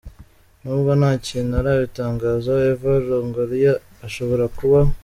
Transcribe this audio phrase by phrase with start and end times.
[0.63, 3.73] Nubwo ntakintu arabitangazaho Eva Longoria
[4.05, 4.79] ashobora kuba.